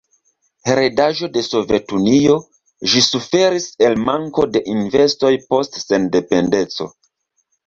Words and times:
Heredaĵo 0.67 1.27
de 1.35 1.43
Sovetunio, 1.47 2.37
ĝi 2.93 3.01
suferis 3.09 3.69
el 3.89 3.99
manko 4.07 4.47
de 4.57 4.63
investoj 4.75 5.33
post 5.53 5.79
sendependeco. 5.85 6.91